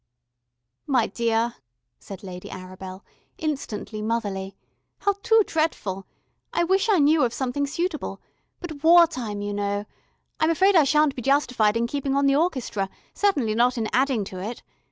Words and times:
"My 0.87 1.05
dear," 1.05 1.57
said 1.99 2.23
Lady 2.23 2.49
Arabel, 2.49 3.03
instantly 3.37 4.01
motherly. 4.01 4.55
"How 4.97 5.13
too 5.21 5.43
dretful. 5.45 6.07
I 6.51 6.63
wish 6.63 6.89
I 6.89 6.97
knew 6.97 7.23
of 7.23 7.35
something 7.35 7.67
suitable. 7.67 8.19
But 8.61 8.83
war 8.83 9.05
time 9.05 9.43
you 9.43 9.53
know, 9.53 9.85
I'm 10.39 10.49
afraid 10.49 10.75
I 10.75 10.85
shan't 10.85 11.13
be 11.13 11.21
justified 11.21 11.77
in 11.77 11.85
keeping 11.85 12.15
on 12.15 12.25
the 12.25 12.35
orchestra, 12.35 12.89
certainly 13.13 13.53
not 13.53 13.77
in 13.77 13.89
adding 13.93 14.23
to 14.23 14.39
it. 14.41 14.63